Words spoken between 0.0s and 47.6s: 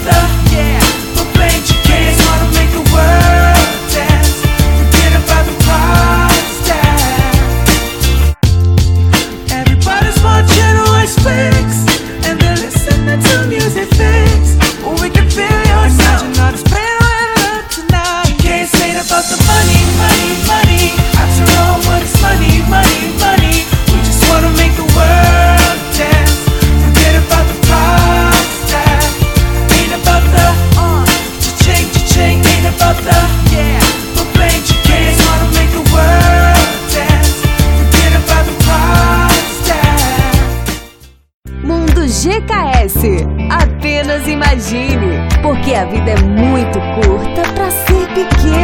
있어. Mundo GKS. Apenas imagine, porque a vida é muito curta